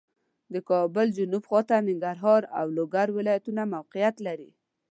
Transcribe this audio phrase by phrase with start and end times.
[0.53, 4.49] د کابل جنوب خواته ننګرهار او لوګر ولایتونه موقعیت لري